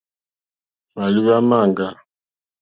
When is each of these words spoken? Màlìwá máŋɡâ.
Màlìwá 0.93 1.35
máŋɡâ. 1.49 1.87